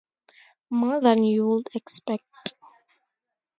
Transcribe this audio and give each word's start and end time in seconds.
More 0.71 0.99
than 0.99 1.23
you 1.23 1.45
would 1.47 1.67
expect. 1.75 2.55